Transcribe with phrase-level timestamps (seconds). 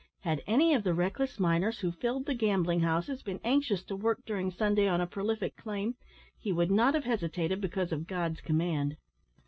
[0.21, 4.19] Had any of the reckless miners who filled the gambling houses been anxious to work
[4.25, 5.93] during Sunday on a prolific claim,
[6.39, 8.97] he would not have hesitated because of God's command.